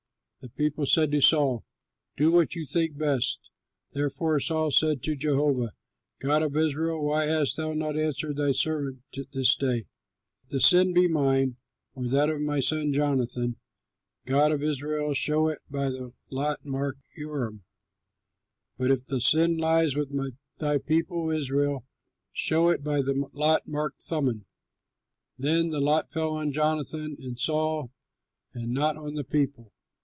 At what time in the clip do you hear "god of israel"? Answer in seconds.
6.19-7.05, 14.25-15.13